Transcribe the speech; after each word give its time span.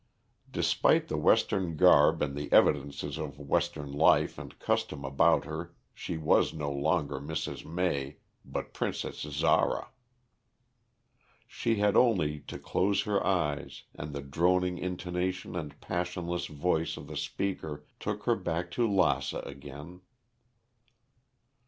Despite 0.49 1.09
the 1.09 1.17
Western 1.19 1.77
garb 1.77 2.23
and 2.23 2.35
the 2.35 2.51
evidences 2.51 3.19
of 3.19 3.37
Western 3.37 3.91
life 3.91 4.39
and 4.39 4.57
custom 4.57 5.05
about 5.05 5.45
her, 5.45 5.75
she 5.93 6.17
was 6.17 6.55
no 6.55 6.71
longer 6.71 7.19
Mrs. 7.19 7.63
May, 7.65 8.17
but 8.43 8.73
Princess 8.73 9.19
Zara. 9.19 9.89
She 11.47 11.75
had 11.75 11.95
only 11.95 12.39
to 12.39 12.57
close 12.57 13.03
her 13.03 13.23
eyes 13.23 13.83
and 13.93 14.11
the 14.11 14.23
droning 14.23 14.79
intonation 14.79 15.55
and 15.55 15.79
passionless 15.79 16.47
voice 16.47 16.97
of 16.97 17.05
the 17.05 17.15
speaker 17.15 17.85
took 17.99 18.23
her 18.23 18.35
back 18.35 18.71
to 18.71 18.91
Lassa 18.91 19.41
again. 19.41 20.01